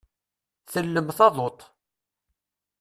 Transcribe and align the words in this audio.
Tellem 0.71 1.07
taḍuṭ. 1.17 1.59